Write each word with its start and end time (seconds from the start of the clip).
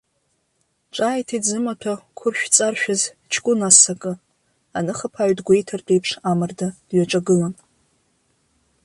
Ҿааиҭит 0.95 1.43
зымаҭәа 1.49 1.93
қәыршәҵаршәыз 2.17 3.01
ҷкәына 3.31 3.67
асакы, 3.71 4.13
аныхаԥааҩ 4.77 5.33
дгәеиҭартә 5.37 5.91
еиԥш 5.93 6.11
амарда 6.29 6.67
дҩаҿагылан. 6.87 7.53